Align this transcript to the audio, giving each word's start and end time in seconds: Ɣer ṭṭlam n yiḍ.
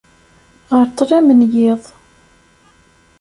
Ɣer 0.75 0.85
ṭṭlam 0.91 1.27
n 1.33 1.41
yiḍ. 1.53 1.81